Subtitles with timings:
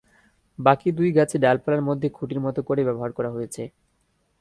[0.59, 3.63] বাকি দুই গাছে ডালপালার মধ্যে খুঁটির মতো করে ব্যবহার করা হয়েছে।